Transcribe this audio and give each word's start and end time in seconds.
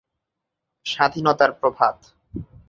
স্বাধীনতার 0.85 1.51
প্রভাত। 1.59 1.97